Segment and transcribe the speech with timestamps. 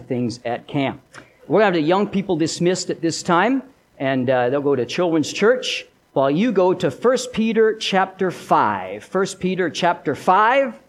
[0.00, 1.00] things at camp.
[1.48, 3.62] We're going to have the young people dismissed at this time,
[3.98, 9.14] and uh, they'll go to Children's Church while you go to 1 Peter chapter 5.
[9.14, 10.80] 1 Peter chapter 5.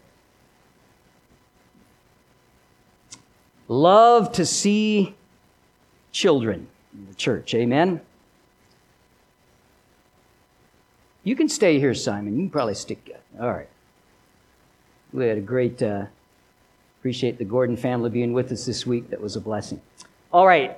[3.68, 5.14] Love to see
[6.12, 7.54] children in the church.
[7.54, 8.02] Amen.
[11.24, 12.36] You can stay here, Simon.
[12.38, 13.16] You can probably stick.
[13.40, 13.68] All right.
[15.12, 16.06] We had a great uh,
[17.08, 19.12] Appreciate the Gordon family being with us this week.
[19.12, 19.80] That was a blessing.
[20.34, 20.76] All right.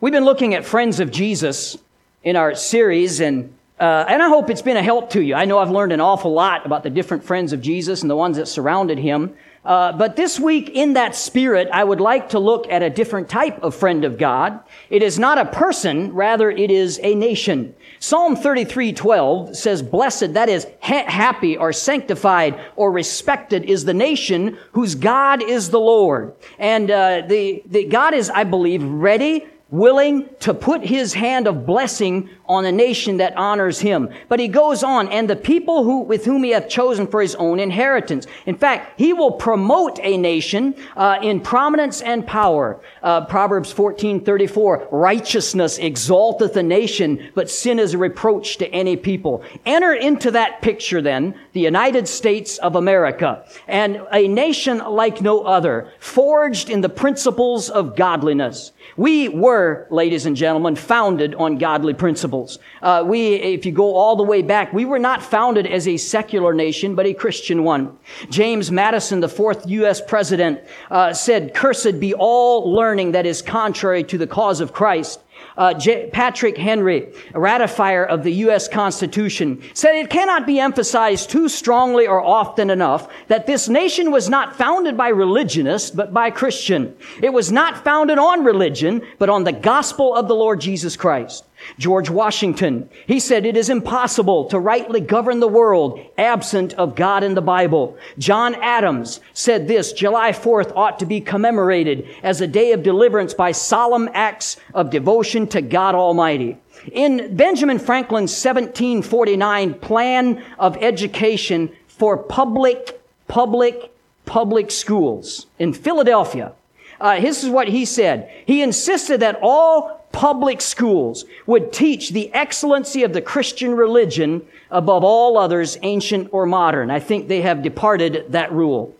[0.00, 1.76] We've been looking at Friends of Jesus
[2.22, 5.34] in our series, and, uh, and I hope it's been a help to you.
[5.34, 8.14] I know I've learned an awful lot about the different friends of Jesus and the
[8.14, 9.34] ones that surrounded him.
[9.64, 13.28] Uh, but this week, in that spirit, I would like to look at a different
[13.28, 14.58] type of friend of God.
[14.90, 17.74] It is not a person, rather, it is a nation.
[18.00, 23.94] Psalm 33, 12 says, Blessed, that is, ha- happy or sanctified or respected is the
[23.94, 26.34] nation whose God is the Lord.
[26.58, 31.64] And uh, the, the God is, I believe, ready willing to put his hand of
[31.64, 34.08] blessing on a nation that honors him.
[34.28, 37.34] But he goes on, and the people who, with whom he hath chosen for his
[37.36, 38.26] own inheritance.
[38.46, 42.80] In fact, he will promote a nation uh, in prominence and power.
[43.02, 48.96] Uh, Proverbs 14, 34, righteousness exalteth a nation, but sin is a reproach to any
[48.96, 49.42] people.
[49.66, 55.42] Enter into that picture then, the United States of America, and a nation like no
[55.42, 58.72] other, forged in the principles of godliness.
[58.96, 62.41] We were, ladies and gentlemen, founded on godly principles.
[62.80, 65.96] Uh, we, if you go all the way back, we were not founded as a
[65.96, 67.96] secular nation, but a Christian one.
[68.30, 70.00] James Madison, the fourth U.S.
[70.00, 75.20] president, uh, said, "Cursed be all learning that is contrary to the cause of Christ."
[75.56, 78.68] uh, J- Patrick Henry, a ratifier of the U.S.
[78.68, 84.28] Constitution, said it cannot be emphasized too strongly or often enough that this nation was
[84.28, 86.96] not founded by religionists, but by Christian.
[87.22, 91.44] It was not founded on religion, but on the gospel of the Lord Jesus Christ.
[91.78, 97.22] George Washington, he said it is impossible to rightly govern the world absent of God
[97.22, 97.96] in the Bible.
[98.18, 103.34] John Adams said this, July 4th ought to be commemorated as a day of deliverance
[103.34, 106.58] by solemn acts of devotion to God Almighty.
[106.90, 113.92] In Benjamin Franklin's 1749 plan of education for public, public,
[114.24, 116.52] public schools in Philadelphia,
[117.02, 118.30] uh, this is what he said.
[118.46, 125.02] He insisted that all public schools would teach the excellency of the Christian religion above
[125.02, 126.90] all others, ancient or modern.
[126.90, 128.94] I think they have departed that rule.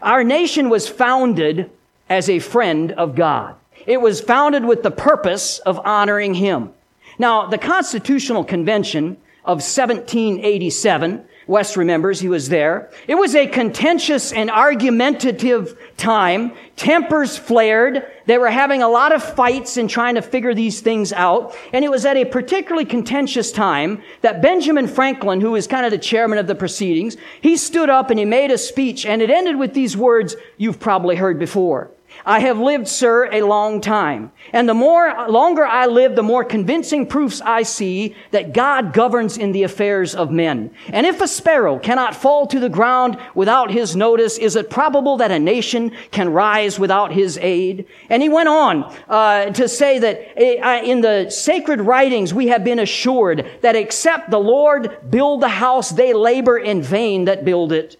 [0.00, 1.68] Our nation was founded
[2.08, 3.56] as a friend of God.
[3.86, 6.70] It was founded with the purpose of honoring Him.
[7.18, 12.90] Now, the Constitutional Convention of 1787 West remembers he was there.
[13.08, 16.52] It was a contentious and argumentative time.
[16.76, 18.10] Tempers flared.
[18.26, 21.56] They were having a lot of fights and trying to figure these things out.
[21.72, 25.90] And it was at a particularly contentious time that Benjamin Franklin, who was kind of
[25.90, 29.30] the chairman of the proceedings, he stood up and he made a speech and it
[29.30, 31.90] ended with these words you've probably heard before.
[32.24, 34.32] I have lived, sir, a long time.
[34.52, 39.38] And the more, longer I live, the more convincing proofs I see that God governs
[39.38, 40.70] in the affairs of men.
[40.88, 45.16] And if a sparrow cannot fall to the ground without his notice, is it probable
[45.16, 47.86] that a nation can rise without his aid?
[48.08, 52.64] And he went on uh, to say that uh, in the sacred writings we have
[52.64, 57.72] been assured that except the Lord build the house, they labor in vain that build
[57.72, 57.96] it.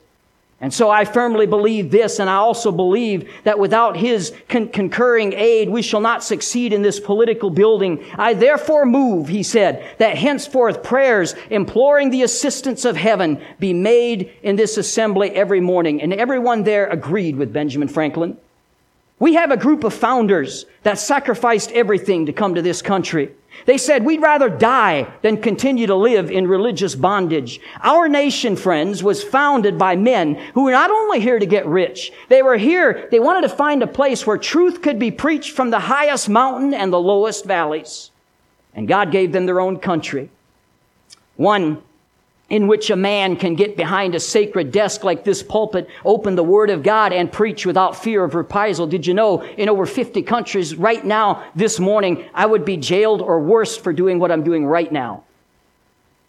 [0.63, 5.33] And so I firmly believe this, and I also believe that without his con- concurring
[5.33, 8.05] aid, we shall not succeed in this political building.
[8.15, 14.33] I therefore move, he said, that henceforth prayers imploring the assistance of heaven be made
[14.45, 16.01] in this assembly every morning.
[16.01, 18.39] And everyone there agreed with Benjamin Franklin.
[19.19, 23.33] We have a group of founders that sacrificed everything to come to this country.
[23.65, 27.61] They said, we'd rather die than continue to live in religious bondage.
[27.83, 32.13] Our nation, friends, was founded by men who were not only here to get rich,
[32.29, 35.71] they were here, they wanted to find a place where truth could be preached from
[35.71, 38.11] the highest mountain and the lowest valleys.
[38.75, 40.31] And God gave them their own country.
[41.37, 41.83] One
[42.53, 46.45] in which a man can get behind a sacred desk like this pulpit, open the
[46.45, 48.87] Word of God, and preach without fear of reprisal.
[48.87, 53.23] Did you know in over 50 countries right now, this morning, I would be jailed
[53.23, 55.25] or worse for doing what I'm doing right now?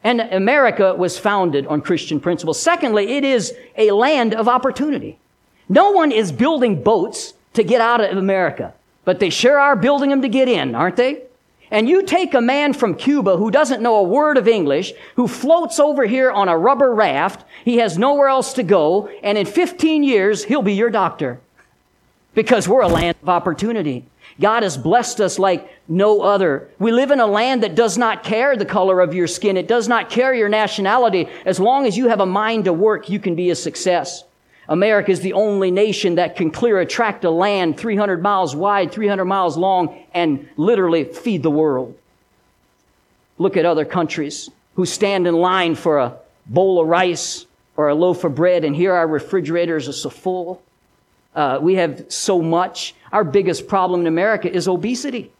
[0.01, 2.57] And America was founded on Christian principles.
[2.57, 5.19] Secondly, it is a land of opportunity.
[5.67, 8.73] No one is building boats to get out of America,
[9.03, 11.23] but they sure are building them to get in, aren't they?
[11.73, 15.27] And you take a man from Cuba who doesn't know a word of English, who
[15.27, 19.47] floats over here on a rubber raft, he has nowhere else to go, and in
[19.47, 21.41] 15 years, he'll be your doctor.
[22.35, 24.05] because we're a land of opportunity.
[24.39, 26.69] God has blessed us like no other.
[26.79, 29.57] We live in a land that does not care the color of your skin.
[29.57, 31.27] It does not care your nationality.
[31.45, 34.23] As long as you have a mind to work, you can be a success.
[34.69, 38.91] America is the only nation that can clear a tract of land 300 miles wide,
[38.91, 41.97] 300 miles long, and literally feed the world.
[43.37, 47.45] Look at other countries who stand in line for a bowl of rice
[47.75, 50.61] or a loaf of bread, and here our refrigerators are so full.
[51.35, 52.95] Uh, we have so much.
[53.11, 55.31] Our biggest problem in America is obesity.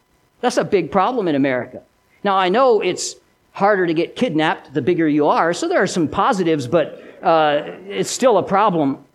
[0.41, 1.81] That's a big problem in America.
[2.23, 3.15] Now, I know it's
[3.51, 7.61] harder to get kidnapped the bigger you are, so there are some positives, but uh,
[7.87, 9.05] it's still a problem.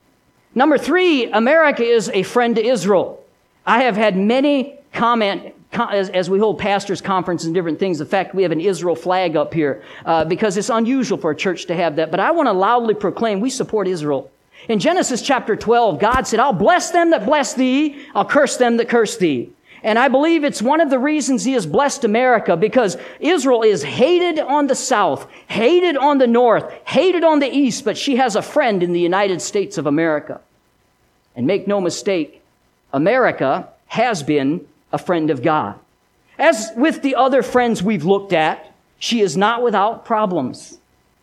[0.54, 3.24] Number three, America is a friend to Israel.
[3.66, 7.98] I have had many comment as, as, we hold pastors' conferences and different things.
[7.98, 11.36] the fact, we have an Israel flag up here uh, because it's unusual for a
[11.36, 12.10] church to have that.
[12.10, 14.30] But I want to loudly proclaim we support Israel.
[14.68, 18.78] In Genesis chapter 12, God said, I'll bless them that bless thee, I'll curse them
[18.78, 19.50] that curse thee.
[19.82, 23.82] And I believe it's one of the reasons he has blessed America because Israel is
[23.82, 28.34] hated on the south, hated on the north, hated on the east, but she has
[28.34, 30.40] a friend in the United States of America.
[31.36, 32.42] And make no mistake,
[32.92, 35.78] America has been a friend of God.
[36.38, 40.78] As with the other friends we've looked at, she is not without problems.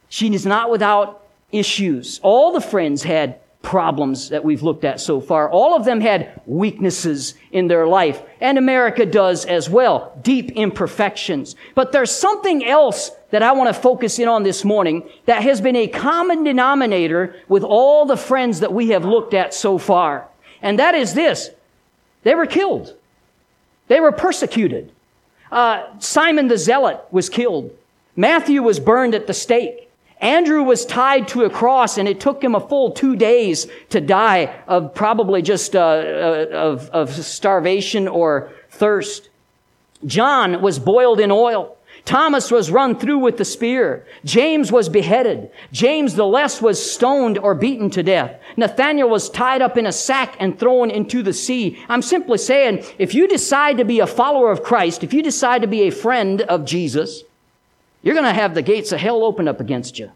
[0.08, 2.20] She is not without issues.
[2.24, 5.50] All the friends had problems that we've looked at so far.
[5.50, 10.18] All of them had weaknesses in their life, and America does as well.
[10.22, 11.56] Deep imperfections.
[11.74, 15.60] But there's something else that I want to focus in on this morning that has
[15.60, 20.28] been a common denominator with all the friends that we have looked at so far.
[20.62, 21.50] And that is this.
[22.24, 22.96] They were killed.
[23.88, 24.92] They were persecuted.
[25.52, 27.76] Uh, Simon the Zealot was killed.
[28.16, 29.85] Matthew was burned at the stake.
[30.22, 34.00] Andrew was tied to a cross and it took him a full two days to
[34.00, 39.30] die of probably just uh, uh, of, of starvation or thirst.
[40.06, 41.76] John was boiled in oil.
[42.06, 44.06] Thomas was run through with the spear.
[44.24, 45.50] James was beheaded.
[45.72, 48.40] James the less was stoned or beaten to death.
[48.58, 51.84] Nathaniel was tied up in a sack and thrown into the sea.
[51.90, 55.62] I'm simply saying, if you decide to be a follower of Christ, if you decide
[55.64, 57.24] to be a friend of Jesus,
[58.06, 60.12] you're going to have the gates of hell open up against you.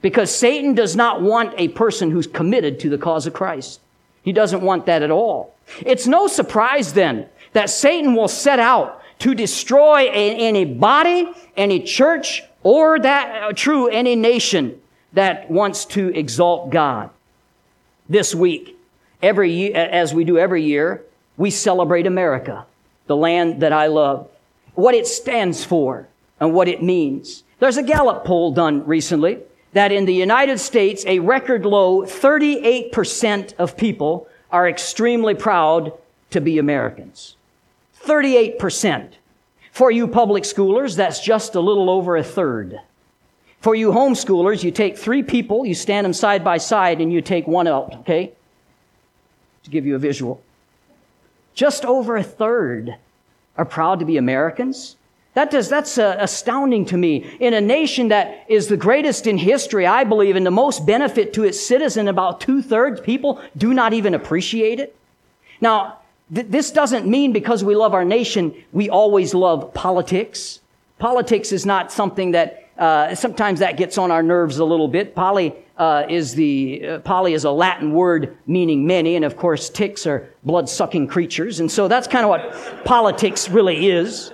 [0.00, 3.80] Because Satan does not want a person who's committed to the cause of Christ.
[4.22, 5.54] He doesn't want that at all.
[5.84, 12.42] It's no surprise then that Satan will set out to destroy any body, any church,
[12.62, 14.80] or that uh, true any nation
[15.12, 17.10] that wants to exalt God.
[18.08, 18.78] This week,
[19.22, 21.02] every year, as we do every year,
[21.36, 22.64] we celebrate America,
[23.06, 24.28] the land that I love,
[24.74, 26.08] what it stands for
[26.40, 27.44] and what it means.
[27.58, 29.38] There's a Gallup poll done recently
[29.72, 35.92] that in the United States, a record low 38% of people are extremely proud
[36.30, 37.36] to be Americans.
[38.04, 39.14] 38%.
[39.72, 42.80] For you public schoolers, that's just a little over a third.
[43.60, 47.20] For you homeschoolers, you take three people, you stand them side by side, and you
[47.20, 48.32] take one out, okay?
[49.64, 50.42] To give you a visual.
[51.54, 52.96] Just over a third
[53.56, 54.96] are proud to be Americans.
[55.34, 57.36] That does, that's uh, astounding to me.
[57.40, 61.32] In a nation that is the greatest in history, I believe, and the most benefit
[61.34, 64.94] to its citizen, about two thirds people do not even appreciate it.
[65.60, 65.98] Now,
[66.32, 70.60] th- this doesn't mean because we love our nation, we always love politics.
[71.00, 75.16] Politics is not something that uh, sometimes that gets on our nerves a little bit.
[75.16, 79.68] Poly uh, is the uh, poly is a Latin word meaning many, and of course,
[79.68, 84.32] ticks are blood-sucking creatures, and so that's kind of what politics really is.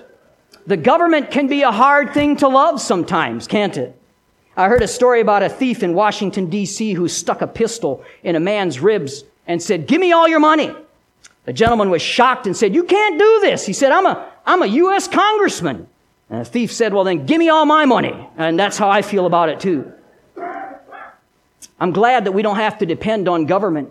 [0.66, 3.96] The government can be a hard thing to love sometimes, can't it?
[4.56, 6.92] I heard a story about a thief in Washington, D.C.
[6.92, 10.74] who stuck a pistol in a man's ribs and said, Give me all your money.
[11.44, 13.64] The gentleman was shocked and said, You can't do this.
[13.64, 15.08] He said, I'm a, I'm a U.S.
[15.08, 15.88] congressman.
[16.28, 18.28] And the thief said, Well, then give me all my money.
[18.36, 19.92] And that's how I feel about it too.
[21.80, 23.90] I'm glad that we don't have to depend on government,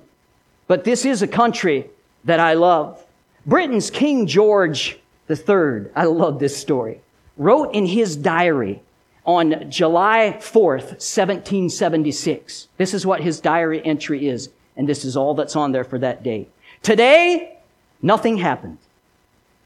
[0.67, 1.89] but this is a country
[2.25, 3.03] that I love.
[3.45, 4.99] Britain's King George
[5.29, 7.01] III, I love this story,
[7.37, 8.81] wrote in his diary
[9.25, 12.67] on July 4th, 1776.
[12.77, 15.99] This is what his diary entry is, and this is all that's on there for
[15.99, 16.47] that day.
[16.81, 17.57] Today,
[18.01, 18.77] nothing happened.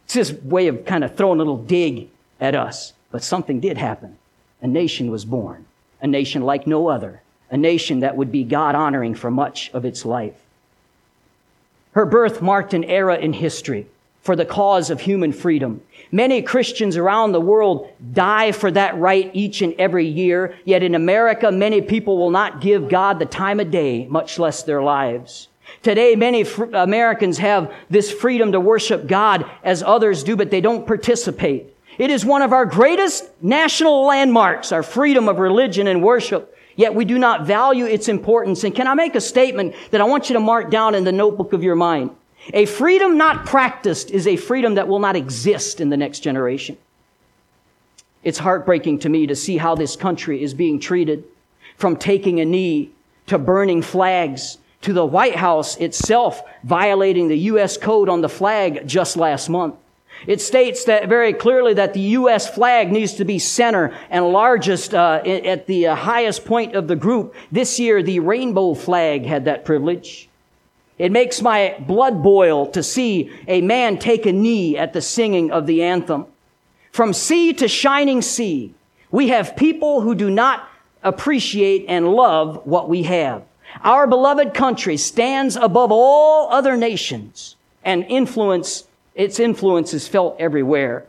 [0.06, 2.94] It's his way of kind of throwing a little dig at us.
[3.14, 4.18] But something did happen.
[4.62, 5.66] A nation was born,
[6.02, 9.86] a nation like no other, a nation that would be God honoring for much of
[9.86, 10.42] its life.
[11.92, 13.86] Her birth marked an era in history
[14.24, 15.82] for the cause of human freedom.
[16.12, 20.96] Many Christians around the world die for that right each and every year, yet in
[20.96, 25.50] America, many people will not give God the time of day, much less their lives.
[25.82, 30.62] Today, many fr- Americans have this freedom to worship God as others do, but they
[30.62, 31.66] don't participate.
[31.98, 36.56] It is one of our greatest national landmarks, our freedom of religion and worship.
[36.76, 38.64] Yet we do not value its importance.
[38.64, 41.12] And can I make a statement that I want you to mark down in the
[41.12, 42.12] notebook of your mind?
[42.52, 46.78] A freedom not practiced is a freedom that will not exist in the next generation.
[48.24, 51.24] It's heartbreaking to me to see how this country is being treated
[51.78, 52.92] from taking a knee
[53.28, 57.78] to burning flags to the White House itself violating the U.S.
[57.78, 59.76] code on the flag just last month.
[60.28, 62.54] It states that very clearly that the U.S.
[62.54, 66.96] flag needs to be center and largest uh, at the uh, highest point of the
[66.96, 67.36] group.
[67.52, 70.30] This year, the rainbow flag had that privilege.
[70.98, 75.52] It makes my blood boil to see a man take a knee at the singing
[75.52, 76.28] of the anthem.
[76.92, 78.74] From sea to shining sea,
[79.10, 80.70] we have people who do not
[81.02, 83.44] appreciate and love what we have.
[83.82, 91.06] Our beloved country stands above all other nations and influence, its influence is felt everywhere.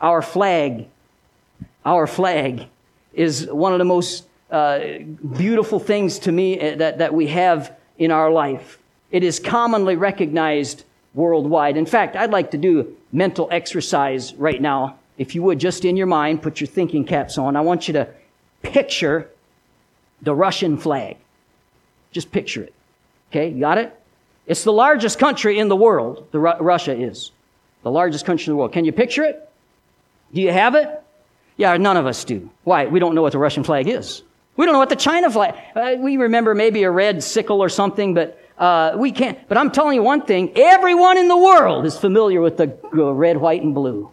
[0.00, 0.86] Our flag,
[1.84, 2.66] our flag
[3.12, 4.80] is one of the most uh,
[5.36, 8.79] beautiful things to me uh, that, that we have in our life.
[9.10, 11.76] It is commonly recognized worldwide.
[11.76, 14.96] In fact, I'd like to do mental exercise right now.
[15.18, 17.56] If you would, just in your mind, put your thinking caps on.
[17.56, 18.08] I want you to
[18.62, 19.28] picture
[20.22, 21.16] the Russian flag.
[22.12, 22.74] Just picture it.
[23.30, 23.96] Okay, got it?
[24.46, 27.30] It's the largest country in the world, the Ru- Russia is.
[27.82, 28.72] The largest country in the world.
[28.72, 29.48] Can you picture it?
[30.32, 30.88] Do you have it?
[31.56, 32.50] Yeah, none of us do.
[32.64, 32.86] Why?
[32.86, 34.22] We don't know what the Russian flag is.
[34.56, 35.54] We don't know what the China flag.
[35.74, 39.38] Uh, we remember maybe a red sickle or something, but uh, we can't.
[39.48, 43.38] But I'm telling you one thing: everyone in the world is familiar with the red,
[43.38, 44.12] white, and blue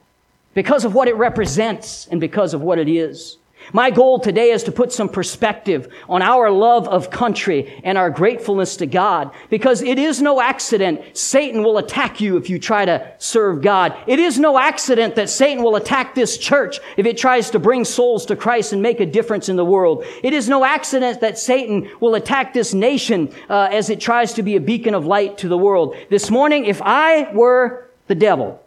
[0.54, 3.38] because of what it represents and because of what it is.
[3.74, 8.10] My goal today is to put some perspective on our love of country and our
[8.10, 12.86] gratefulness to God because it is no accident Satan will attack you if you try
[12.86, 13.98] to serve God.
[14.08, 17.84] It is no accident that Satan will attack this church if it tries to bring
[17.84, 20.06] souls to Christ and make a difference in the world.
[20.24, 24.44] It is no accident that Satan will attack this nation uh, as it tries to
[24.44, 25.96] be a beacon of light to the world.
[26.10, 28.64] This morning, if I were the devil,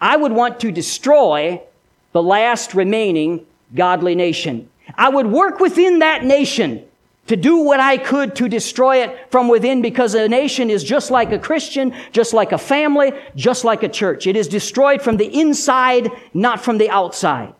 [0.00, 1.62] I would want to destroy
[2.12, 4.68] the last remaining godly nation.
[4.94, 6.84] I would work within that nation
[7.26, 11.10] to do what I could to destroy it from within because a nation is just
[11.10, 14.26] like a Christian, just like a family, just like a church.
[14.26, 17.52] It is destroyed from the inside, not from the outside.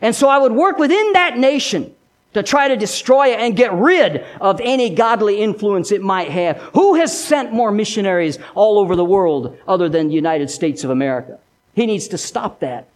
[0.00, 1.94] And so I would work within that nation
[2.34, 6.58] to try to destroy it and get rid of any godly influence it might have.
[6.74, 10.90] Who has sent more missionaries all over the world other than the United States of
[10.90, 11.38] America?
[11.74, 12.88] He needs to stop that.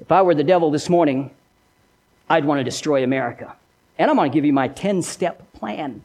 [0.00, 1.30] If I were the devil this morning,
[2.28, 3.54] I'd want to destroy America.
[3.98, 6.02] And I'm going to give you my 10 step plan.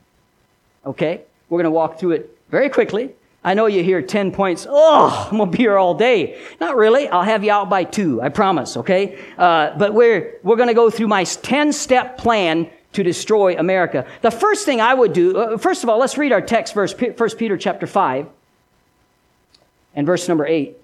[0.85, 1.21] Okay?
[1.49, 3.11] We're going to walk through it very quickly.
[3.43, 4.65] I know you hear 10 points.
[4.67, 6.41] Oh, I'm going to be here all day.
[6.59, 7.07] Not really.
[7.07, 8.21] I'll have you out by two.
[8.21, 8.75] I promise.
[8.75, 9.19] Okay?
[9.37, 14.07] Uh, but we're, we're going to go through my 10 step plan to destroy America.
[14.21, 16.93] The first thing I would do, uh, first of all, let's read our text verse,
[16.93, 18.27] 1 Peter chapter 5
[19.95, 20.75] and verse number 8.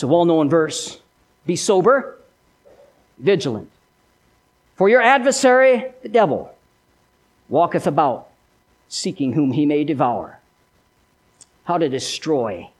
[0.00, 0.98] It's a well known verse.
[1.44, 2.16] Be sober,
[3.18, 3.70] vigilant.
[4.74, 6.54] For your adversary, the devil,
[7.50, 8.28] walketh about,
[8.88, 10.38] seeking whom he may devour.
[11.64, 12.70] How to destroy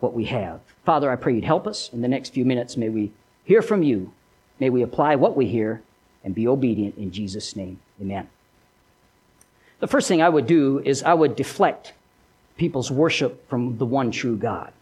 [0.00, 0.60] what we have.
[0.84, 1.88] Father, I pray you'd help us.
[1.94, 3.10] In the next few minutes, may we
[3.46, 4.12] hear from you.
[4.58, 5.80] May we apply what we hear
[6.22, 7.80] and be obedient in Jesus' name.
[8.02, 8.28] Amen.
[9.78, 11.94] The first thing I would do is I would deflect
[12.58, 14.74] people's worship from the one true God.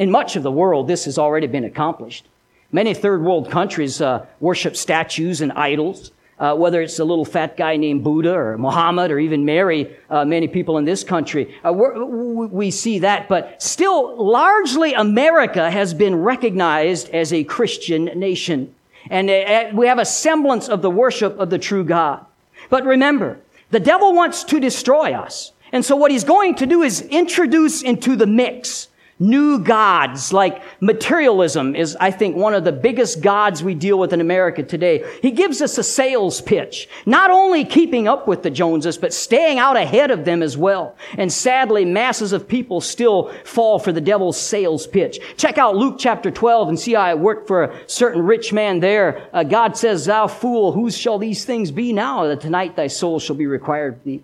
[0.00, 2.26] In much of the world, this has already been accomplished.
[2.72, 6.10] Many third world countries uh, worship statues and idols.
[6.38, 10.24] Uh, whether it's a little fat guy named Buddha or Muhammad or even Mary, uh,
[10.24, 13.28] many people in this country, uh, we see that.
[13.28, 18.74] But still, largely America has been recognized as a Christian nation.
[19.10, 22.24] And uh, uh, we have a semblance of the worship of the true God.
[22.70, 23.38] But remember,
[23.70, 25.52] the devil wants to destroy us.
[25.72, 28.88] And so what he's going to do is introduce into the mix
[29.20, 34.12] new gods like materialism is, I think, one of the biggest gods we deal with
[34.12, 35.04] in America today.
[35.20, 39.58] He gives us a sales pitch, not only keeping up with the Joneses, but staying
[39.58, 40.96] out ahead of them as well.
[41.18, 45.20] And sadly, masses of people still fall for the devil's sales pitch.
[45.36, 48.80] Check out Luke chapter 12 and see how it worked for a certain rich man
[48.80, 49.28] there.
[49.32, 53.20] Uh, God says, thou fool, whose shall these things be now that tonight thy soul
[53.20, 54.22] shall be required thee?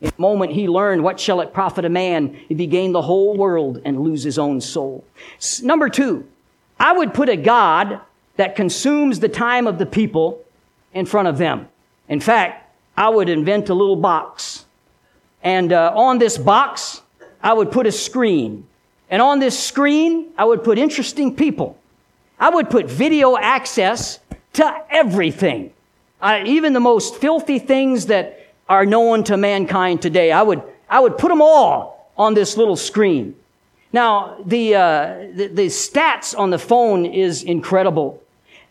[0.00, 3.02] In the moment he learned, what shall it profit a man if he gain the
[3.02, 5.04] whole world and lose his own soul?
[5.62, 6.26] Number two,
[6.78, 8.00] I would put a God
[8.36, 10.42] that consumes the time of the people
[10.94, 11.68] in front of them.
[12.08, 14.64] In fact, I would invent a little box
[15.42, 17.00] And uh, on this box,
[17.42, 18.66] I would put a screen.
[19.08, 21.78] And on this screen, I would put interesting people.
[22.38, 24.18] I would put video access
[24.54, 25.72] to everything.
[26.22, 28.39] Even the most filthy things that
[28.70, 30.30] are known to mankind today.
[30.30, 33.34] I would, I would put them all on this little screen.
[33.92, 38.22] Now, the, uh, the, the stats on the phone is incredible.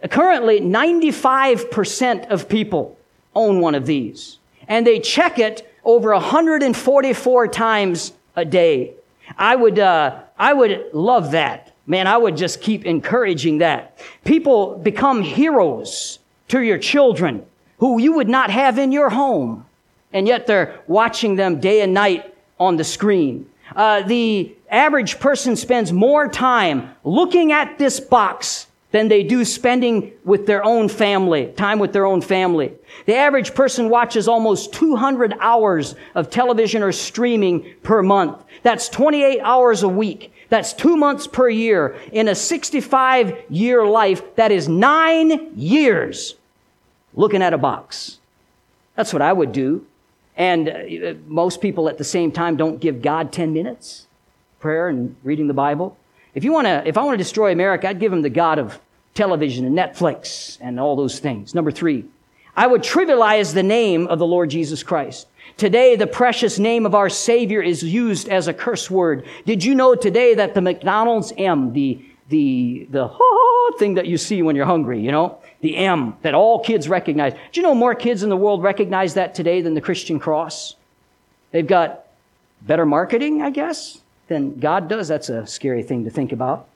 [0.09, 2.97] Currently, 95% of people
[3.35, 4.37] own one of these.
[4.69, 8.93] And they check it over 144 times a day.
[9.37, 11.75] I would, uh, I would love that.
[11.85, 13.99] Man, I would just keep encouraging that.
[14.23, 17.45] People become heroes to your children
[17.79, 19.65] who you would not have in your home.
[20.13, 23.49] And yet they're watching them day and night on the screen.
[23.75, 30.11] Uh, the average person spends more time looking at this box than they do spending
[30.25, 32.73] with their own family, time with their own family.
[33.05, 38.43] The average person watches almost 200 hours of television or streaming per month.
[38.63, 40.33] That's 28 hours a week.
[40.49, 41.97] That's two months per year.
[42.11, 46.33] In a 65 year life, that is nine years
[47.13, 48.17] looking at a box.
[48.95, 49.85] That's what I would do.
[50.39, 54.07] And uh, most people at the same time don't give God 10 minutes
[54.59, 55.97] prayer and reading the Bible.
[56.33, 58.57] If you want to, if I want to destroy America, I'd give him the God
[58.57, 58.79] of
[59.13, 61.53] television and Netflix and all those things.
[61.53, 62.05] Number three,
[62.55, 65.27] I would trivialize the name of the Lord Jesus Christ.
[65.57, 69.25] Today, the precious name of our Savior is used as a curse word.
[69.45, 73.09] Did you know today that the McDonald's M, the, the, the
[73.79, 77.33] thing that you see when you're hungry, you know, the M that all kids recognize.
[77.33, 80.75] Do you know more kids in the world recognize that today than the Christian cross?
[81.51, 82.05] They've got
[82.61, 85.07] better marketing, I guess, than God does.
[85.07, 86.67] That's a scary thing to think about.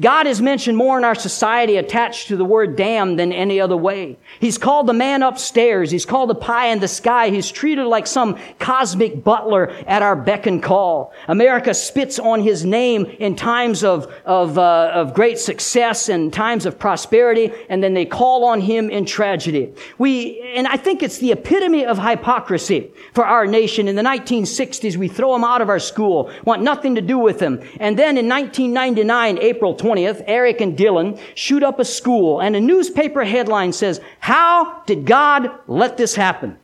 [0.00, 3.76] God is mentioned more in our society attached to the word damn than any other
[3.76, 4.16] way.
[4.40, 5.90] He's called the man upstairs.
[5.90, 7.28] He's called the pie in the sky.
[7.28, 11.12] He's treated like some cosmic butler at our beck and call.
[11.28, 16.64] America spits on his name in times of, of, uh, of great success and times
[16.64, 19.72] of prosperity, and then they call on him in tragedy.
[19.98, 23.88] We, and I think it's the epitome of hypocrisy for our nation.
[23.88, 27.40] In the 1960s, we throw him out of our school, want nothing to do with
[27.40, 27.60] him.
[27.78, 32.60] And then in 1999, April 20th, Eric and Dylan shoot up a school and a
[32.60, 36.56] newspaper headline says, how did God let this happen?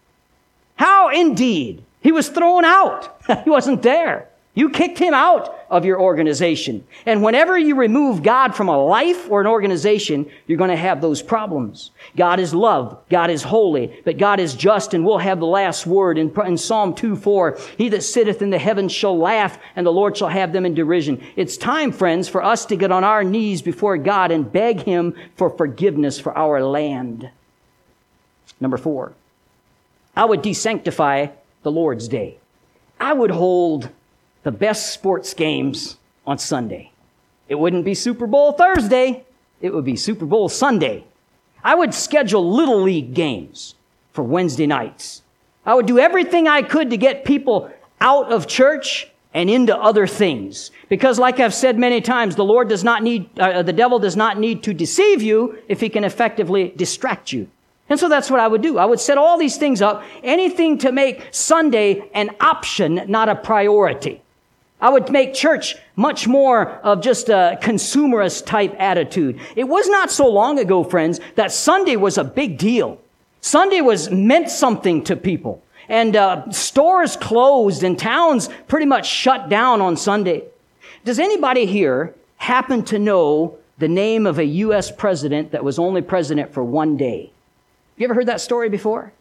[0.77, 1.83] How indeed?
[2.01, 3.21] He was thrown out.
[3.45, 4.29] he wasn't there.
[4.59, 6.85] You kicked him out of your organization.
[7.07, 11.01] And whenever you remove God from a life or an organization, you're going to have
[11.01, 11.93] those problems.
[12.17, 13.01] God is love.
[13.09, 16.59] God is holy, but God is just and we'll have the last word in, in
[16.59, 17.57] Psalm 2 4.
[17.77, 20.75] He that sitteth in the heavens shall laugh and the Lord shall have them in
[20.75, 21.25] derision.
[21.37, 25.15] It's time, friends, for us to get on our knees before God and beg Him
[25.37, 27.31] for forgiveness for our land.
[28.61, 29.13] Number four,
[30.17, 31.31] I would desanctify
[31.63, 32.39] the Lord's day.
[32.99, 33.91] I would hold
[34.49, 36.91] the best sports games on Sunday.
[37.51, 39.27] It wouldn't be Super Bowl Thursday.
[39.61, 41.05] It would be Super Bowl Sunday.
[41.63, 43.75] I would schedule little league games
[44.15, 45.21] for Wednesday nights.
[45.67, 50.07] I would do everything I could to get people out of church and into other
[50.07, 50.71] things.
[50.89, 54.17] Because like I've said many times, the Lord does not need, uh, the devil does
[54.17, 57.49] not need to deceive you if he can effectively distract you.
[57.91, 58.79] And so that's what I would do.
[58.79, 63.35] I would set all these things up, anything to make Sunday an option, not a
[63.35, 64.23] priority.
[64.81, 69.41] I would make church much more of just a consumerist type attitude.
[69.57, 73.01] It was not so long ago, friends, that Sunday was a big deal.
[73.41, 75.63] Sunday was meant something to people.
[75.89, 80.45] And uh, stores closed and towns pretty much shut down on Sunday.
[81.05, 84.91] Does anybody here happen to know the name of a U.S.
[84.91, 87.33] president that was only president for one day?
[87.97, 89.13] You ever heard that story before?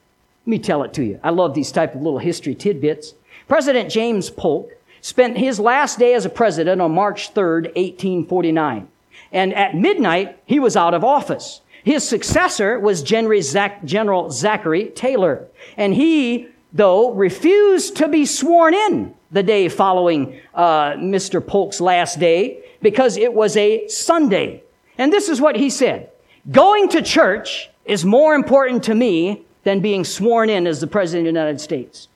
[0.46, 1.20] Let me tell it to you.
[1.24, 3.14] I love these type of little history tidbits.
[3.48, 4.72] President James Polk
[5.08, 8.90] spent his last day as a president on March 3rd, 1849.
[9.32, 11.62] And at midnight, he was out of office.
[11.82, 15.48] His successor was General Zachary Taylor.
[15.78, 21.46] And he, though, refused to be sworn in the day following uh, Mr.
[21.46, 24.62] Polk's last day because it was a Sunday.
[24.98, 26.10] And this is what he said.
[26.52, 31.30] Going to church is more important to me than being sworn in as the President
[31.30, 32.10] of the United States.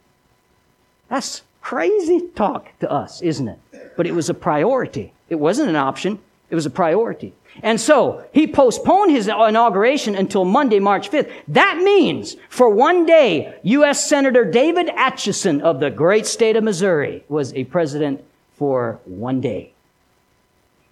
[1.07, 3.59] That's Crazy talk to us, isn't it?
[3.95, 5.13] But it was a priority.
[5.29, 6.19] It wasn't an option.
[6.49, 7.33] It was a priority.
[7.63, 11.31] And so he postponed his inauguration until Monday, March 5th.
[11.49, 14.07] That means for one day, U.S.
[14.07, 18.23] Senator David Atchison of the great state of Missouri was a president
[18.55, 19.73] for one day.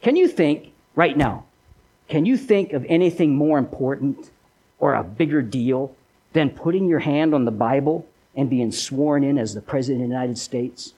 [0.02, 1.46] Can you think right now,
[2.08, 4.32] can you think of anything more important
[4.80, 5.96] or a bigger deal
[6.34, 10.10] than putting your hand on the Bible and being sworn in as the President of
[10.10, 10.94] the United States?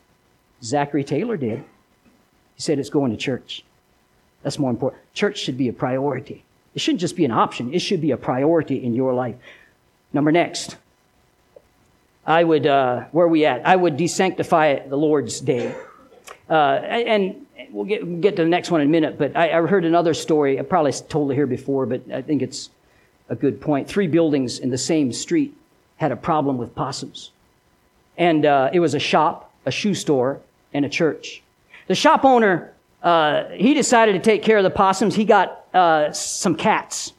[0.64, 1.60] Zachary Taylor did.
[2.56, 3.64] He said it's going to church.
[4.44, 5.02] That's more important.
[5.14, 6.44] Church should be a priority.
[6.74, 9.36] It shouldn't just be an option, it should be a priority in your life.
[10.14, 10.78] Number next,
[12.26, 13.66] I would, uh, where are we at?
[13.66, 15.76] I would desanctify the Lord's day.
[16.50, 19.68] Uh, and we'll get, get to the next one in a minute, but I, I
[19.68, 20.60] heard another story.
[20.60, 22.70] I probably told it here before, but I think it's
[23.30, 23.88] a good point.
[23.88, 25.56] Three buildings in the same street
[26.02, 27.30] had a problem with possums.
[28.18, 30.42] And uh, it was a shop, a shoe store,
[30.74, 31.44] and a church.
[31.88, 35.14] The shop owner, uh, he decided to take care of the possums.
[35.14, 37.14] He got uh, some cats.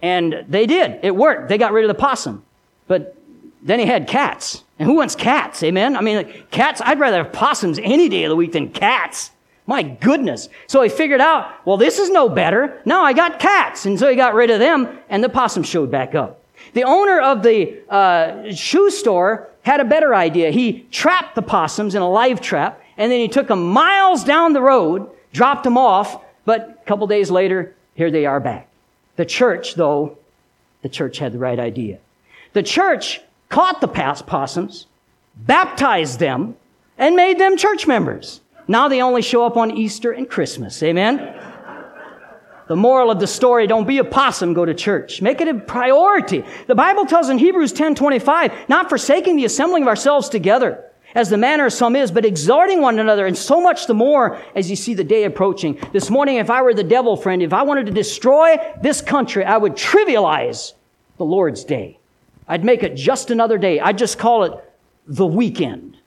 [0.00, 1.00] And they did.
[1.02, 1.48] It worked.
[1.48, 2.44] They got rid of the possum.
[2.86, 3.16] But
[3.62, 4.62] then he had cats.
[4.78, 5.64] And who wants cats?
[5.64, 5.96] Amen?
[5.96, 9.32] I mean, like, cats, I'd rather have possums any day of the week than cats.
[9.66, 10.48] My goodness.
[10.68, 12.80] So he figured out, well, this is no better.
[12.84, 13.86] Now I got cats.
[13.86, 16.43] And so he got rid of them, and the possum showed back up.
[16.74, 20.50] The owner of the uh, shoe store had a better idea.
[20.50, 24.52] He trapped the possums in a live trap, and then he took them miles down
[24.52, 28.68] the road, dropped them off, but a couple days later, here they are back.
[29.16, 30.18] The church, though,
[30.82, 31.98] the church had the right idea.
[32.52, 34.86] The church caught the possums,
[35.36, 36.56] baptized them,
[36.98, 38.40] and made them church members.
[38.66, 40.82] Now they only show up on Easter and Christmas.
[40.82, 41.36] Amen?
[42.66, 45.20] The moral of the story, don't be a possum, go to church.
[45.20, 46.44] Make it a priority.
[46.66, 50.82] The Bible tells in Hebrews 10 25, not forsaking the assembling of ourselves together,
[51.14, 54.40] as the manner of some is, but exhorting one another, and so much the more
[54.54, 55.78] as you see the day approaching.
[55.92, 59.44] This morning, if I were the devil, friend, if I wanted to destroy this country,
[59.44, 60.72] I would trivialize
[61.18, 61.98] the Lord's day.
[62.48, 63.78] I'd make it just another day.
[63.78, 64.52] I'd just call it
[65.06, 65.98] the weekend.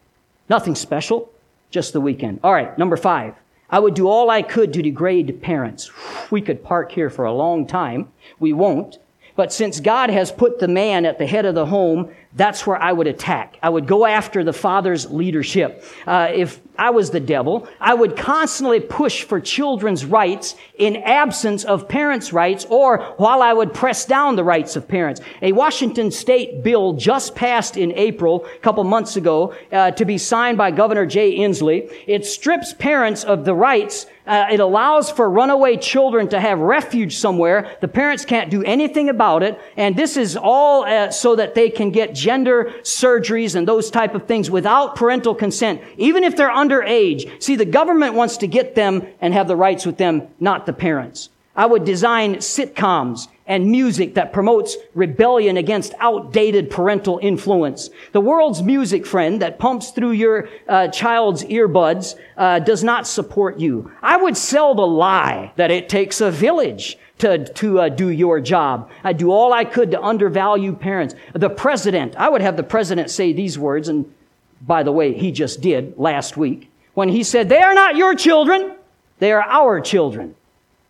[0.49, 1.31] Nothing special,
[1.69, 2.39] just the weekend.
[2.43, 3.35] All right, number five.
[3.69, 5.91] I would do all I could to degrade parents.
[6.31, 8.11] We could park here for a long time.
[8.39, 8.99] We won't.
[9.35, 12.81] But since God has put the man at the head of the home, that's where
[12.81, 13.57] I would attack.
[13.63, 15.83] I would go after the father's leadership.
[16.05, 21.63] Uh, if I was the devil, I would constantly push for children's rights in absence
[21.63, 25.19] of parents' rights or while I would press down the rights of parents.
[25.41, 30.19] A Washington state bill just passed in April, a couple months ago, uh, to be
[30.19, 31.91] signed by Governor Jay Inslee.
[32.05, 37.17] It strips parents of the rights uh, it allows for runaway children to have refuge
[37.17, 37.77] somewhere.
[37.81, 39.59] The parents can't do anything about it.
[39.75, 44.15] And this is all uh, so that they can get gender surgeries and those type
[44.15, 47.41] of things without parental consent, even if they're underage.
[47.41, 50.73] See, the government wants to get them and have the rights with them, not the
[50.73, 51.29] parents.
[51.57, 57.89] I would design sitcoms and music that promotes rebellion against outdated parental influence.
[58.11, 63.59] The world's music, friend, that pumps through your uh, child's earbuds uh, does not support
[63.59, 63.91] you.
[64.03, 68.39] I would sell the lie that it takes a village to, to uh, do your
[68.39, 68.91] job.
[69.03, 71.15] I'd do all I could to undervalue parents.
[71.33, 74.13] The president, I would have the president say these words, and
[74.61, 78.13] by the way, he just did last week, when he said, They are not your
[78.13, 78.75] children,
[79.19, 80.35] they are our children.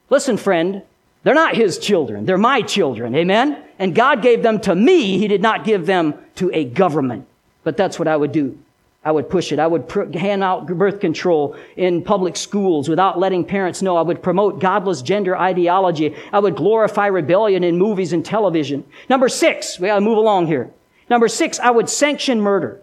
[0.09, 0.83] Listen, friend,
[1.23, 2.25] they're not his children.
[2.25, 3.15] They're my children.
[3.15, 3.63] Amen?
[3.79, 5.17] And God gave them to me.
[5.17, 7.27] He did not give them to a government.
[7.63, 8.57] But that's what I would do.
[9.03, 9.59] I would push it.
[9.59, 13.95] I would pr- hand out birth control in public schools without letting parents know.
[13.95, 16.15] I would promote godless gender ideology.
[16.33, 18.83] I would glorify rebellion in movies and television.
[19.09, 20.69] Number six, we gotta move along here.
[21.09, 22.81] Number six, I would sanction murder.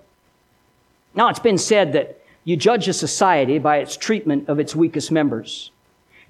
[1.15, 5.13] Now, it's been said that you judge a society by its treatment of its weakest
[5.13, 5.71] members.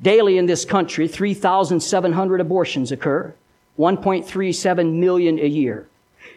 [0.05, 3.35] Daily in this country, 3,700 abortions occur,
[3.79, 5.89] 1.37 million a year.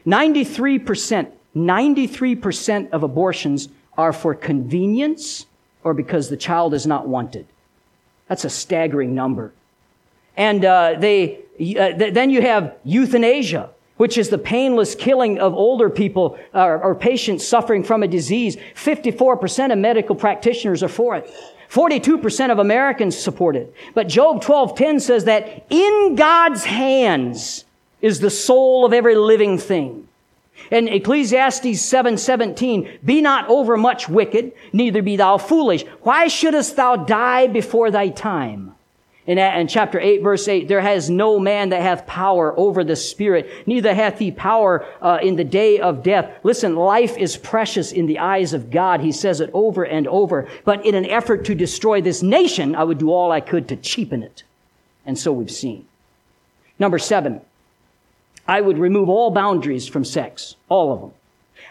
[0.06, 5.48] 93%, 93% of abortions are for convenience
[5.84, 7.46] or because the child is not wanted.
[8.30, 9.52] That's a staggering number.
[10.38, 15.54] And uh, they, uh, th- then you have euthanasia, which is the painless killing of
[15.54, 18.56] older people uh, or patients suffering from a disease.
[18.76, 21.30] 54% of medical practitioners are for it.
[21.70, 23.74] 42% of Americans support it.
[23.94, 27.66] But Job 12:10 says that in God's hands
[28.02, 30.08] is the soul of every living thing.
[30.72, 35.84] And Ecclesiastes 7:17, be not overmuch wicked, neither be thou foolish.
[36.02, 38.74] Why shouldest thou die before thy time?
[39.28, 42.96] In, in chapter 8, verse 8, there has no man that hath power over the
[42.96, 46.32] spirit, neither hath he power uh, in the day of death.
[46.44, 49.02] Listen, life is precious in the eyes of God.
[49.02, 50.48] He says it over and over.
[50.64, 53.76] But in an effort to destroy this nation, I would do all I could to
[53.76, 54.44] cheapen it.
[55.06, 55.86] And so we've seen.
[56.80, 57.42] Number seven,
[58.48, 61.12] I would remove all boundaries from sex, all of them.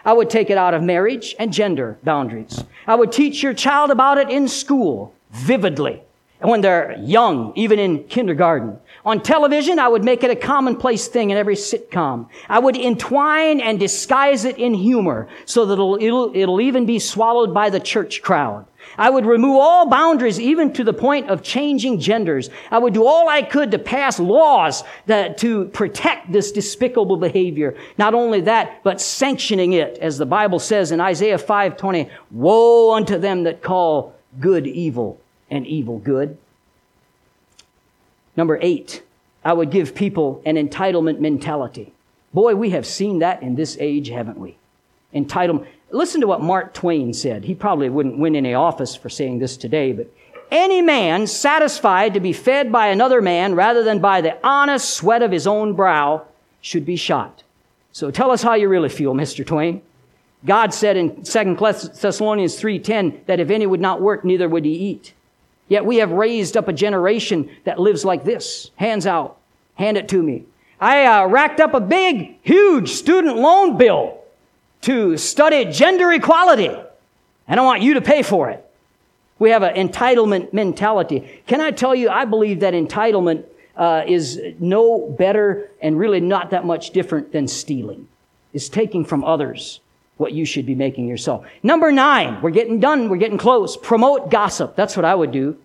[0.05, 2.63] I would take it out of marriage and gender boundaries.
[2.85, 6.03] I would teach your child about it in school vividly.
[6.41, 8.79] When they're young, even in kindergarten.
[9.05, 12.27] On television, I would make it a commonplace thing in every sitcom.
[12.49, 16.99] I would entwine and disguise it in humor so that it'll, it'll, it'll even be
[16.99, 18.65] swallowed by the church crowd.
[18.97, 22.49] I would remove all boundaries, even to the point of changing genders.
[22.71, 27.75] I would do all I could to pass laws that, to protect this despicable behavior.
[27.97, 33.17] Not only that, but sanctioning it, as the Bible says in Isaiah 5:20, "Woe unto
[33.17, 35.19] them that call good evil
[35.49, 36.37] and evil good."
[38.35, 39.01] Number eight,
[39.43, 41.93] I would give people an entitlement mentality.
[42.33, 44.57] Boy, we have seen that in this age, haven't we?
[45.13, 45.65] Entitlement.
[45.89, 47.45] Listen to what Mark Twain said.
[47.45, 50.11] He probably wouldn't win any office for saying this today, but
[50.51, 55.21] any man satisfied to be fed by another man rather than by the honest sweat
[55.21, 56.23] of his own brow
[56.61, 57.43] should be shot.
[57.91, 59.45] So tell us how you really feel, Mr.
[59.45, 59.81] Twain.
[60.45, 61.55] God said in 2
[61.99, 65.13] Thessalonians 3:10 that if any would not work, neither would he eat.
[65.67, 68.71] Yet we have raised up a generation that lives like this.
[68.75, 69.37] Hands out.
[69.75, 70.45] Hand it to me.
[70.79, 74.19] I uh, racked up a big, huge student loan bill
[74.81, 76.71] to study gender equality.
[77.47, 78.63] And I want you to pay for it.
[79.39, 81.41] We have an entitlement mentality.
[81.47, 86.51] Can I tell you, I believe that entitlement uh, is no better and really not
[86.51, 88.07] that much different than stealing.
[88.53, 89.79] It's taking from others
[90.17, 91.45] what you should be making yourself.
[91.63, 93.77] Number nine, we're getting done, we're getting close.
[93.77, 94.75] Promote gossip.
[94.75, 95.57] That's what I would do.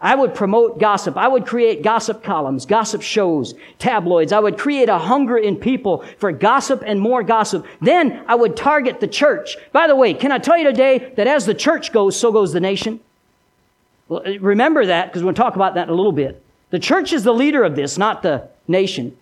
[0.00, 1.16] I would promote gossip.
[1.16, 4.32] I would create gossip columns, gossip shows, tabloids.
[4.32, 7.66] I would create a hunger in people for gossip and more gossip.
[7.80, 9.56] Then I would target the church.
[9.72, 12.52] By the way, can I tell you today that as the church goes, so goes
[12.52, 13.00] the nation?
[14.08, 16.42] Well, uh, remember that because we'll talk about that in a little bit.
[16.70, 19.16] The church is the leader of this, not the nation.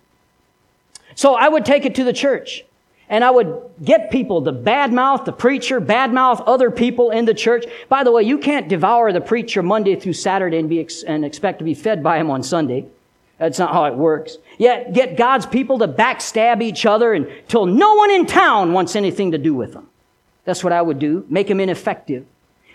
[1.15, 2.63] So I would take it to the church.
[3.09, 7.65] And I would get people to badmouth the preacher, badmouth other people in the church.
[7.87, 11.23] By the way, you can't devour the preacher Monday through Saturday and, be ex- and
[11.23, 12.85] expect to be fed by him on Sunday.
[13.37, 14.37] That's not how it works.
[14.57, 19.31] Yet get God's people to backstab each other until no one in town wants anything
[19.31, 19.87] to do with them.
[20.43, 21.25] That's what I would do.
[21.29, 22.25] Make them ineffective.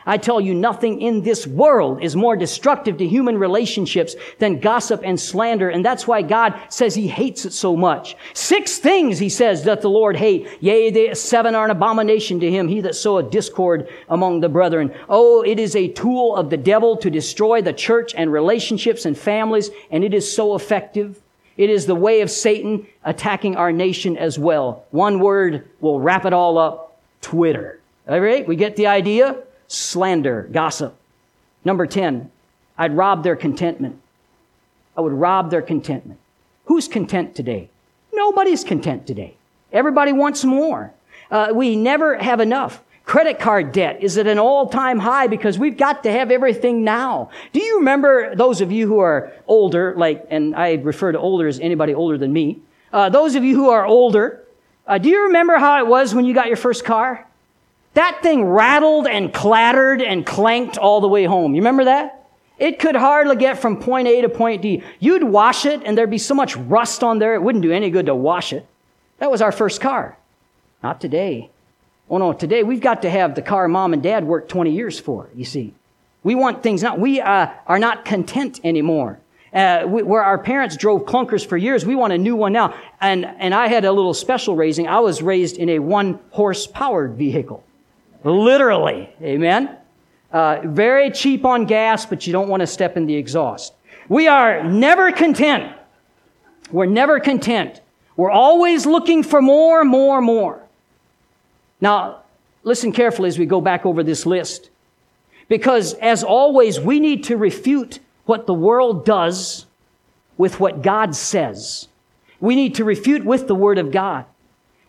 [0.06, 5.00] I tell you, nothing in this world is more destructive to human relationships than gossip
[5.04, 5.70] and slander.
[5.70, 8.16] And that's why God says he hates it so much.
[8.34, 10.48] Six things, he says, doth the Lord hate.
[10.60, 12.68] Yea, the seven are an abomination to him.
[12.68, 14.94] He that soweth discord among the brethren.
[15.08, 19.16] Oh, it is a tool of the devil to destroy the church and relationships and
[19.16, 19.70] families.
[19.90, 21.20] And it is so effective.
[21.56, 24.86] It is the way of Satan attacking our nation as well.
[24.90, 26.98] One word will wrap it all up.
[27.20, 27.78] Twitter.
[28.08, 28.46] All right?
[28.46, 29.36] We get the idea?
[29.72, 30.94] Slander, gossip.
[31.64, 32.30] Number 10,
[32.76, 34.00] I'd rob their contentment.
[34.96, 36.20] I would rob their contentment.
[36.66, 37.70] Who's content today?
[38.12, 39.34] Nobody's content today.
[39.72, 40.92] Everybody wants more.
[41.30, 42.82] Uh, we never have enough.
[43.04, 47.30] Credit card debt is at an all-time high because we've got to have everything now.
[47.52, 51.48] Do you remember those of you who are older, like, and I refer to older
[51.48, 52.60] as anybody older than me,
[52.92, 54.44] uh, those of you who are older,
[54.86, 57.26] uh, do you remember how it was when you got your first car?
[57.94, 61.54] That thing rattled and clattered and clanked all the way home.
[61.54, 62.26] You remember that?
[62.58, 64.82] It could hardly get from point A to point D.
[65.00, 67.90] You'd wash it and there'd be so much rust on there, it wouldn't do any
[67.90, 68.66] good to wash it.
[69.18, 70.16] That was our first car.
[70.82, 71.50] Not today.
[72.08, 74.98] Oh no, today we've got to have the car mom and dad worked 20 years
[74.98, 75.74] for, you see.
[76.22, 76.96] We want things now.
[76.96, 79.18] We uh, are not content anymore.
[79.52, 82.74] Uh, we, where our parents drove clunkers for years, we want a new one now.
[83.00, 84.88] And, and I had a little special raising.
[84.88, 87.62] I was raised in a one horse powered vehicle.
[88.24, 89.10] Literally.
[89.22, 89.76] Amen?
[90.32, 93.74] Uh, very cheap on gas, but you don't want to step in the exhaust.
[94.08, 95.76] We are never content.
[96.70, 97.80] We're never content.
[98.16, 100.62] We're always looking for more, more, more.
[101.80, 102.22] Now,
[102.62, 104.70] listen carefully as we go back over this list.
[105.48, 109.66] Because as always, we need to refute what the world does
[110.38, 111.88] with what God says.
[112.40, 114.24] We need to refute with the Word of God.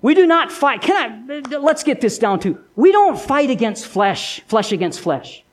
[0.04, 0.82] We do not fight.
[0.82, 5.44] Can I, let's get this down to, we don't fight against flesh, flesh against flesh.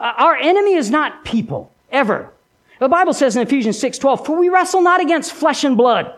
[0.00, 2.32] Uh, our enemy is not people, ever.
[2.80, 6.12] The Bible says in Ephesians 6, 12, for we wrestle not against flesh and blood,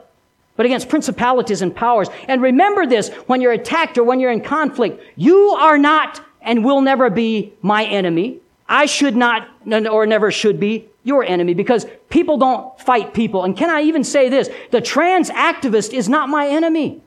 [0.57, 2.09] but against principalities and powers.
[2.29, 6.65] And remember this, when you're attacked or when you're in conflict, you are not and
[6.65, 8.41] will never be my enemy.
[8.71, 13.45] I should not or never should be your enemy because people don't fight people.
[13.45, 14.49] And can I even say this?
[14.71, 17.03] The trans activist is not my enemy.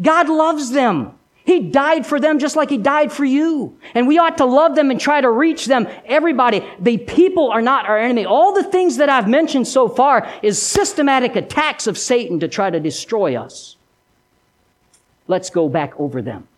[0.00, 1.12] God loves them.
[1.44, 3.78] He died for them just like He died for you.
[3.94, 5.86] And we ought to love them and try to reach them.
[6.06, 8.24] Everybody, the people are not our enemy.
[8.24, 12.70] All the things that I've mentioned so far is systematic attacks of Satan to try
[12.70, 13.76] to destroy us.
[15.28, 16.48] Let's go back over them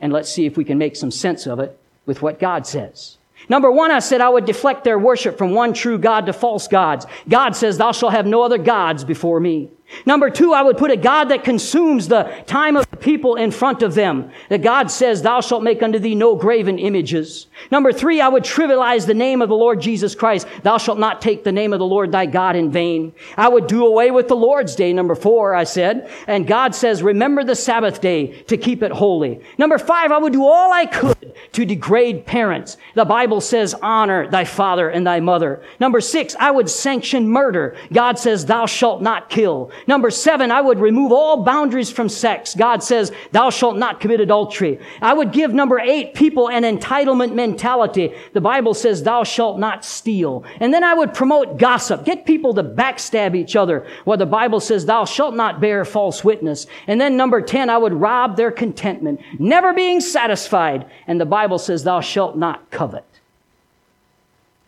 [0.00, 3.18] and let's see if we can make some sense of it with what God says.
[3.48, 6.68] Number one, I said I would deflect their worship from one true God to false
[6.68, 7.06] gods.
[7.28, 9.70] God says, thou shalt have no other gods before me.
[10.06, 13.82] Number two, I would put a God that consumes the time of people in front
[13.82, 14.30] of them.
[14.48, 17.46] That God says, thou shalt make unto thee no graven images.
[17.70, 20.48] Number three, I would trivialize the name of the Lord Jesus Christ.
[20.62, 23.12] Thou shalt not take the name of the Lord thy God in vain.
[23.36, 24.92] I would do away with the Lord's day.
[24.94, 26.10] Number four, I said.
[26.26, 29.40] And God says, remember the Sabbath day to keep it holy.
[29.58, 32.78] Number five, I would do all I could to degrade parents.
[32.94, 35.62] The Bible says, honor thy father and thy mother.
[35.78, 37.76] Number six, I would sanction murder.
[37.92, 39.70] God says, thou shalt not kill.
[39.86, 42.54] Number seven, I would remove all boundaries from sex.
[42.54, 42.93] God says,
[43.32, 44.78] thou shalt not commit adultery.
[45.00, 48.14] I would give number eight people an entitlement mentality.
[48.32, 50.44] The Bible says, thou shalt not steal.
[50.60, 52.04] And then I would promote gossip.
[52.04, 53.86] Get people to backstab each other.
[54.04, 56.66] Well, the Bible says, thou shalt not bear false witness.
[56.86, 60.86] And then number 10, I would rob their contentment, never being satisfied.
[61.06, 63.04] And the Bible says, thou shalt not covet.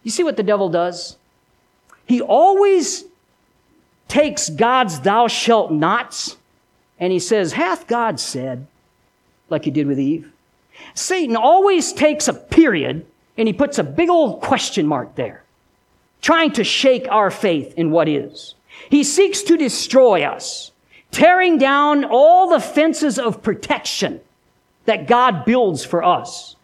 [0.03, 1.17] You see what the devil does?
[2.07, 3.05] He always
[4.09, 6.37] takes God's thou shalt nots
[6.99, 8.67] and he says, hath God said,
[9.49, 10.31] like he did with Eve.
[10.95, 13.07] Satan always takes a period
[13.37, 15.43] and he puts a big old question mark there,
[16.23, 18.55] trying to shake our faith in what is.
[18.91, 20.73] He seeks to destroy us,
[21.11, 24.21] tearing down all the fences of protection
[24.85, 26.57] that God builds for us.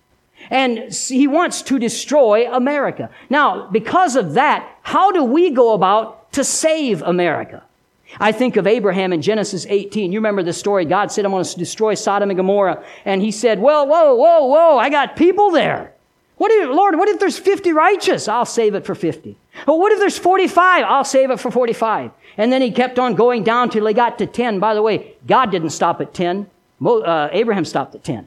[0.51, 3.11] And he wants to destroy America.
[3.31, 7.62] Now, because of that, how do we go about to save America.
[8.20, 10.12] I think of Abraham in Genesis 18.
[10.12, 10.85] You remember the story.
[10.85, 12.85] God said, I'm going to destroy Sodom and Gomorrah.
[13.05, 15.92] And he said, Well, whoa, whoa, whoa, I got people there.
[16.37, 18.27] What if, Lord, what if there's 50 righteous?
[18.27, 19.37] I'll save it for 50.
[19.66, 20.85] Well, what if there's 45?
[20.85, 22.11] I'll save it for 45.
[22.37, 24.59] And then he kept on going down till he got to 10.
[24.59, 26.48] By the way, God didn't stop at 10.
[26.85, 28.27] Uh, Abraham stopped at 10.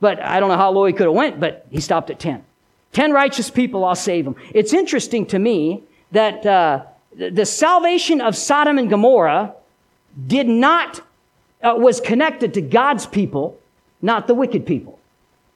[0.00, 2.44] But I don't know how low he could have went, but he stopped at 10.
[2.92, 4.36] 10 righteous people, I'll save them.
[4.54, 6.84] It's interesting to me that, uh,
[7.16, 9.54] the salvation of Sodom and Gomorrah
[10.26, 11.00] did not,
[11.62, 13.58] uh, was connected to God's people,
[14.02, 14.98] not the wicked people.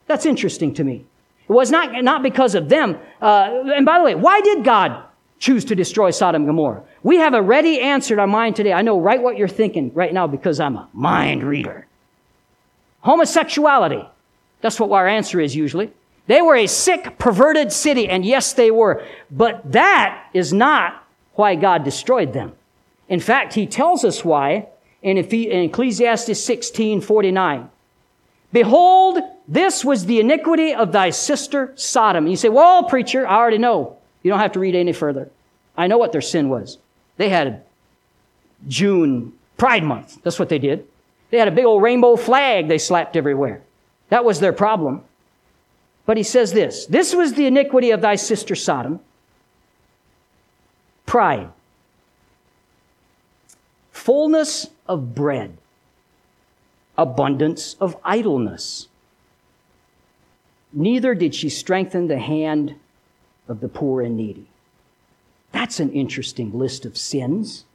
[0.07, 1.05] That's interesting to me.
[1.49, 2.99] It was not, not because of them.
[3.21, 5.05] Uh, and by the way, why did God
[5.39, 6.83] choose to destroy Sodom and Gomorrah?
[7.03, 8.73] We have a ready answer in our mind today.
[8.73, 11.87] I know right what you're thinking right now because I'm a mind reader.
[13.01, 14.09] Homosexuality.
[14.61, 15.91] That's what our answer is usually.
[16.29, 19.05] They were a sick, perverted city, and yes, they were.
[19.31, 21.02] But that is not
[21.35, 22.53] why God destroyed them.
[23.09, 24.69] In fact, he tells us why
[25.03, 27.71] in Ecclesiastes 16 49.
[28.53, 29.19] Behold,
[29.49, 32.27] this was the iniquity of thy sister Sodom.
[32.27, 33.97] you say, well, preacher, I already know.
[34.23, 35.31] You don't have to read any further.
[35.77, 36.79] I know what their sin was.
[37.17, 37.65] They had
[38.69, 40.23] June Pride Month.
[40.23, 40.87] That's what they did.
[41.31, 43.63] They had a big old rainbow flag they slapped everywhere.
[44.11, 45.03] That was their problem.
[46.05, 49.01] But he says this This was the iniquity of thy sister Sodom
[51.13, 51.51] pride,
[53.91, 55.59] fullness of bread,
[56.97, 58.89] abundance of idleness.
[60.73, 62.77] Neither did she strengthen the hand
[63.47, 64.47] of the poor and needy.
[65.51, 67.67] That's an interesting list of sins.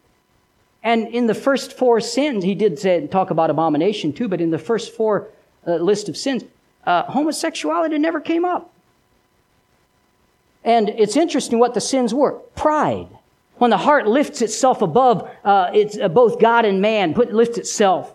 [0.81, 4.49] And in the first four sins, he did say, talk about abomination too, but in
[4.49, 5.27] the first four
[5.67, 6.43] uh, list of sins,
[6.87, 8.73] uh, homosexuality never came up.
[10.63, 13.09] And it's interesting what the sins were pride,
[13.57, 17.57] when the heart lifts itself above uh, it's uh, both God and man, put, lifts
[17.57, 18.13] itself.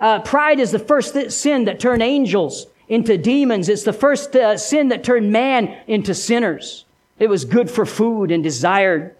[0.00, 3.68] Uh, pride is the first th- sin that turned angels into demons.
[3.68, 6.84] It's the first uh, sin that turned man into sinners.
[7.18, 9.14] It was good for food and desired.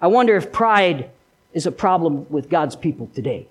[0.00, 1.10] I wonder if pride
[1.52, 3.46] is a problem with God's people today.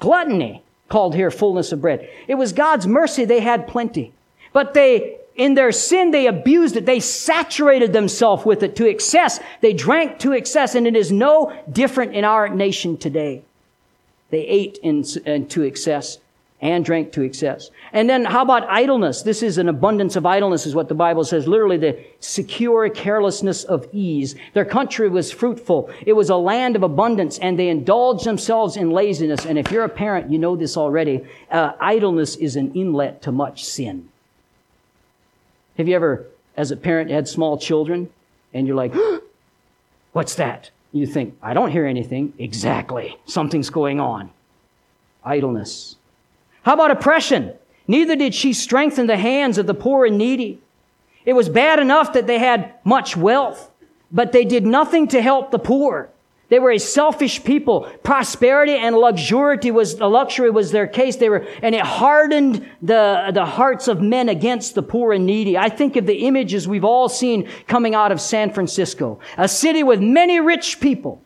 [0.00, 2.08] Gluttony, called here fullness of bread.
[2.28, 4.12] It was God's mercy they had plenty.
[4.52, 6.86] But they in their sin, they abused it.
[6.86, 9.40] They saturated themselves with it to excess.
[9.60, 13.42] They drank to excess, and it is no different in our nation today.
[14.30, 16.18] They ate in, in, to excess
[16.62, 17.70] and drank to excess.
[17.92, 19.22] And then how about idleness?
[19.22, 21.48] This is an abundance of idleness is what the Bible says.
[21.48, 24.36] Literally the secure carelessness of ease.
[24.54, 25.90] Their country was fruitful.
[26.06, 29.44] It was a land of abundance and they indulged themselves in laziness.
[29.44, 31.26] And if you're a parent, you know this already.
[31.50, 34.08] Uh, idleness is an inlet to much sin.
[35.82, 38.08] Have you ever, as a parent, had small children
[38.54, 38.94] and you're like,
[40.12, 40.70] what's that?
[40.92, 42.34] You think, I don't hear anything.
[42.38, 43.18] Exactly.
[43.24, 44.30] Something's going on.
[45.24, 45.96] Idleness.
[46.62, 47.54] How about oppression?
[47.88, 50.60] Neither did she strengthen the hands of the poor and needy.
[51.24, 53.68] It was bad enough that they had much wealth,
[54.12, 56.10] but they did nothing to help the poor.
[56.52, 57.90] They were a selfish people.
[58.02, 61.16] Prosperity and luxury was, the luxury was their case.
[61.16, 65.56] They were, and it hardened the, the hearts of men against the poor and needy.
[65.56, 69.18] I think of the images we've all seen coming out of San Francisco.
[69.38, 71.22] A city with many rich people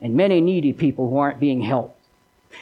[0.00, 2.00] and many needy people who aren't being helped.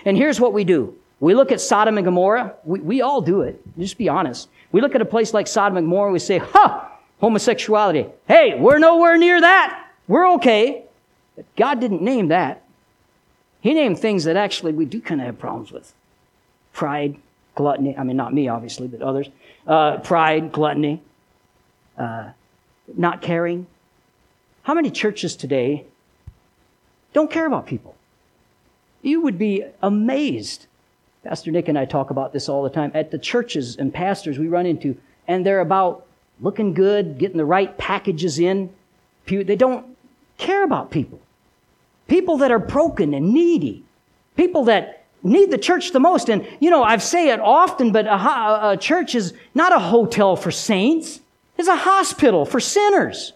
[0.05, 0.97] And here's what we do.
[1.21, 2.57] We look at Sodom and Gomorrah.
[2.65, 3.63] We, we all do it.
[3.79, 4.49] Just be honest.
[4.73, 6.91] We look at a place like Sodom and Gomorrah and we say, ha,
[7.21, 8.07] homosexuality.
[8.27, 9.91] Hey, we're nowhere near that.
[10.09, 10.87] We're okay.
[11.41, 12.63] But God didn't name that.
[13.63, 15.95] He named things that actually we do kind of have problems with.
[16.75, 17.17] Pride,
[17.55, 17.97] gluttony.
[17.97, 19.31] I mean, not me, obviously, but others.
[19.67, 21.01] Uh, pride, gluttony,
[21.97, 22.33] uh,
[22.95, 23.67] not caring.
[24.65, 25.87] How many churches today
[27.15, 27.97] don't care about people?
[29.01, 30.67] You would be amazed.
[31.25, 34.39] Pastor Nick and I talk about this all the time at the churches and pastors
[34.39, 34.95] we run into,
[35.27, 36.05] and they're about
[36.39, 38.75] looking good, getting the right packages in.
[39.27, 39.97] They don't
[40.37, 41.19] care about people.
[42.11, 43.85] People that are broken and needy.
[44.37, 46.29] People that need the church the most.
[46.29, 50.35] And, you know, I say it often, but a, a church is not a hotel
[50.35, 51.21] for saints.
[51.57, 53.33] It's a hospital for sinners.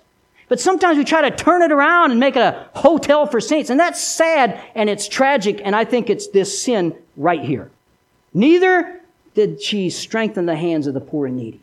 [0.49, 3.71] But sometimes we try to turn it around and make it a hotel for saints.
[3.71, 5.61] And that's sad and it's tragic.
[5.65, 7.71] And I think it's this sin right here.
[8.33, 9.01] Neither
[9.35, 11.61] did she strengthen the hands of the poor and needy.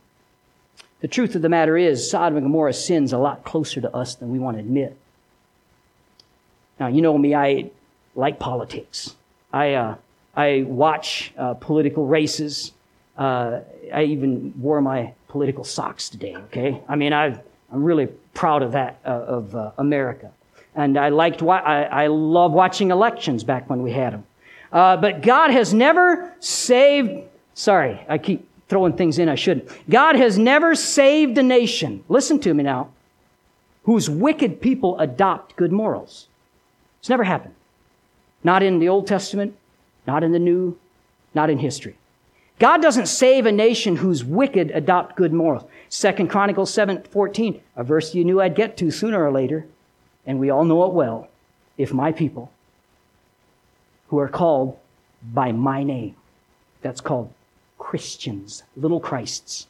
[1.02, 4.16] The truth of the matter is, Sodom and Gomorrah sin's a lot closer to us
[4.16, 4.96] than we want to admit.
[6.82, 7.70] Now, you know me, I
[8.16, 9.16] like politics.
[9.54, 9.98] I, uh,
[10.36, 12.72] I watch uh, political races.
[13.16, 13.60] Uh,
[13.94, 16.82] I even wore my political socks today, okay?
[16.90, 17.26] I mean, i
[17.72, 20.32] am really proud of that, uh, of uh, America.
[20.74, 24.26] And I liked, wa- I, I love watching elections back when we had them.
[24.72, 27.12] Uh, but God has never saved,
[27.54, 29.70] sorry, I keep throwing things in I shouldn't.
[29.88, 32.90] God has never saved a nation, listen to me now,
[33.84, 36.28] whose wicked people adopt good morals.
[37.02, 37.56] It's never happened.
[38.44, 39.58] Not in the Old Testament,
[40.06, 40.78] not in the New,
[41.34, 41.98] not in history.
[42.60, 45.64] God doesn't save a nation whose wicked adopt good morals.
[45.90, 49.66] Second Chronicles 7 14, a verse you knew I'd get to sooner or later,
[50.28, 51.28] and we all know it well.
[51.76, 52.52] If my people,
[54.10, 54.78] who are called
[55.34, 56.16] by my name,
[56.84, 57.34] that's called
[57.80, 59.66] Christians, little Christs.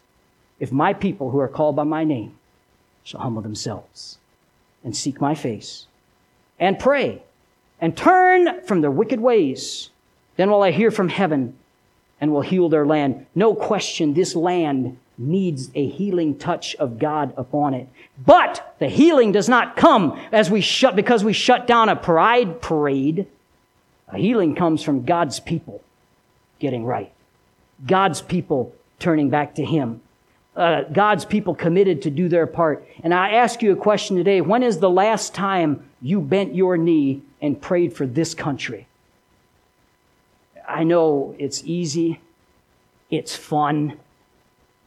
[0.59, 2.35] If my people who are called by my name
[3.03, 4.17] shall humble themselves
[4.83, 5.87] and seek my face
[6.61, 7.21] and pray
[7.81, 9.89] and turn from their wicked ways,
[10.37, 11.57] then will I hear from heaven
[12.21, 13.25] and will heal their land.
[13.35, 17.87] No question, this land needs a healing touch of God upon it.
[18.23, 22.61] But the healing does not come as we shut, because we shut down a pride
[22.61, 23.27] parade.
[24.07, 25.81] A healing comes from God's people
[26.59, 27.11] getting right.
[27.85, 30.01] God's people turning back to Him.
[30.55, 32.85] Uh, God's people committed to do their part.
[33.03, 34.41] And I ask you a question today.
[34.41, 38.87] When is the last time you bent your knee and prayed for this country?
[40.67, 42.19] I know it's easy,
[43.09, 43.97] it's fun,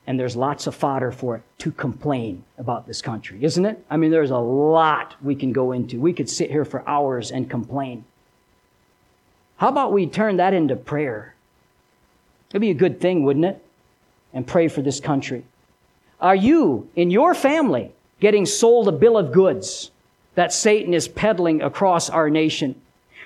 [0.07, 3.83] and there's lots of fodder for it to complain about this country, isn't it?
[3.89, 5.99] I mean, there's a lot we can go into.
[5.99, 8.05] We could sit here for hours and complain.
[9.57, 11.35] How about we turn that into prayer?
[12.51, 13.65] It'd be a good thing, wouldn't it?
[14.33, 15.45] And pray for this country.
[16.21, 19.91] Are you, in your family, getting sold a bill of goods
[20.35, 22.81] that Satan is peddling across our nation?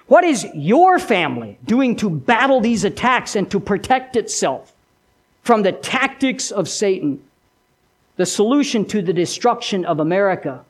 [0.06, 4.72] What is your family doing to battle these attacks and to protect itself
[5.42, 7.22] from the tactics of Satan?
[8.16, 10.64] The solution to the destruction of America,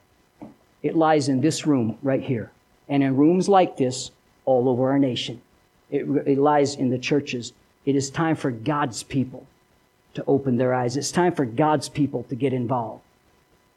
[0.83, 2.51] it lies in this room right here
[2.89, 4.11] and in rooms like this
[4.45, 5.41] all over our nation.
[5.91, 7.53] It, it lies in the churches
[7.89, 9.47] it is time for God's people
[10.15, 10.97] to open their eyes.
[10.97, 13.03] It's time for God's people to get involved.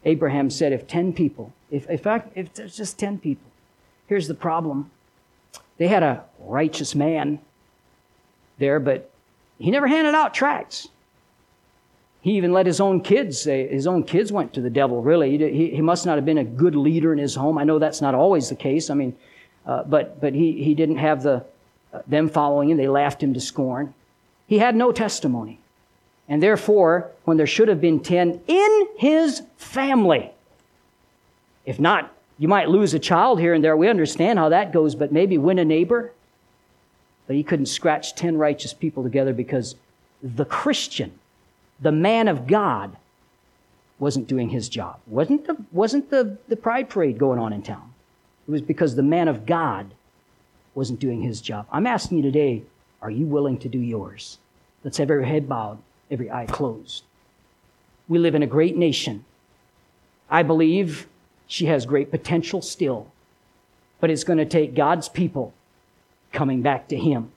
[0.06, 3.50] Abraham said, if 10 people, if, if, I, if there's just 10 people,
[4.08, 4.90] here's the problem.
[5.78, 7.40] They had a righteous man
[8.58, 9.12] there, but
[9.60, 10.88] he never handed out tracts.
[12.22, 15.38] He even let his own kids say, his own kids went to the devil, really.
[15.38, 17.58] He, he must not have been a good leader in his home.
[17.58, 18.90] I know that's not always the case.
[18.90, 19.16] I mean,
[19.66, 21.44] uh, but, but he, he didn't have the,
[21.94, 22.78] uh, them following him.
[22.78, 23.94] They laughed him to scorn.
[24.48, 25.60] He had no testimony.
[26.32, 30.32] And therefore, when there should have been 10 in his family,
[31.66, 33.76] if not, you might lose a child here and there.
[33.76, 36.14] We understand how that goes, but maybe win a neighbor.
[37.28, 39.76] But he couldn't scratch 10 righteous people together because
[40.24, 41.12] the Christian,
[41.82, 42.96] the man of God,
[44.00, 45.02] wasn't doing his job.
[45.08, 47.94] Wasn't the, wasn't the, the pride parade going on in town.
[48.48, 49.92] It was because the man of God
[50.76, 51.68] wasn't doing his job.
[51.74, 52.64] I'm asking you today,
[53.02, 54.38] are you willing to do yours?
[54.86, 55.78] Let's have every head bowed,
[56.12, 57.04] every eye closed.
[58.08, 59.26] We live in a great nation.
[60.30, 61.08] I believe
[61.48, 63.08] she has great potential still.
[64.02, 65.54] but it's going to take God's people
[66.34, 67.32] coming back to Him.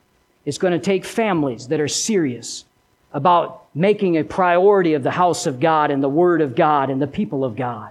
[0.45, 2.65] It's going to take families that are serious
[3.13, 7.01] about making a priority of the house of God and the Word of God and
[7.01, 7.91] the people of God.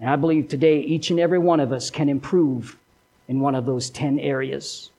[0.00, 2.76] And I believe today each and every one of us can improve
[3.28, 4.90] in one of those 10 areas.